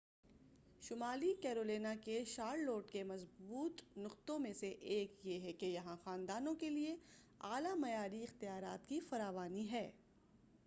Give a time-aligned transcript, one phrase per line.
[0.81, 6.53] شمالی کیرولینا کے شارلوٹ کے مضبوط نقطوں میں سے ایک یہ ہے کہ یہاں خاندانوں
[6.55, 6.95] کیلئے
[7.41, 9.89] اعلی معیاری اختیارات کی فراوانی ہے